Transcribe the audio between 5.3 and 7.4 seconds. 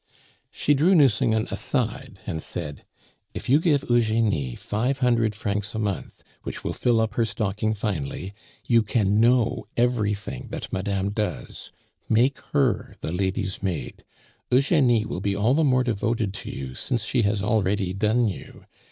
francs a month, which will fill up her